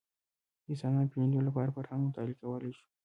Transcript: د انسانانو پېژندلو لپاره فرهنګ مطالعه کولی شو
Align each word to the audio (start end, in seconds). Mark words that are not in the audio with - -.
د 0.63 0.65
انسانانو 0.71 1.09
پېژندلو 1.11 1.47
لپاره 1.47 1.73
فرهنګ 1.75 2.01
مطالعه 2.07 2.39
کولی 2.41 2.71
شو 2.77 2.83